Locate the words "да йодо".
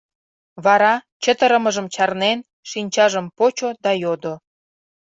3.83-4.33